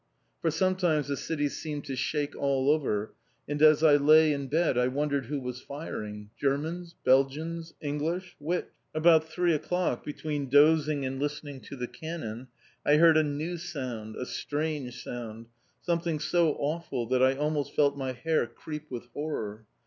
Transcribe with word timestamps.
For 0.41 0.49
sometimes 0.49 1.09
the 1.09 1.15
city 1.15 1.47
seemed 1.47 1.85
to 1.85 1.95
shake 1.95 2.35
all 2.35 2.71
over, 2.71 3.13
and 3.47 3.61
as 3.61 3.83
I 3.83 3.97
lay 3.97 4.33
in 4.33 4.47
bed 4.47 4.75
I 4.75 4.87
wondered 4.87 5.27
who 5.27 5.39
was 5.39 5.61
firing: 5.61 6.31
Germans, 6.39 6.95
Belgians, 7.03 7.75
English, 7.81 8.35
which? 8.39 8.65
About 8.95 9.25
three 9.29 9.53
o'clock, 9.53 10.03
between 10.03 10.49
dozing 10.49 11.05
and 11.05 11.19
listening 11.19 11.61
to 11.61 11.75
the 11.75 11.87
cannon, 11.87 12.47
I 12.83 12.97
heard 12.97 13.15
a 13.15 13.21
new 13.21 13.57
sound, 13.59 14.15
a 14.15 14.25
strange 14.25 15.03
sound, 15.03 15.45
something 15.83 16.17
so 16.19 16.55
awful 16.55 17.05
that 17.09 17.21
I 17.21 17.35
almost 17.35 17.75
felt 17.75 17.95
my 17.95 18.13
hair 18.13 18.47
creep 18.47 18.89
with 18.89 19.05
horror. 19.13 19.67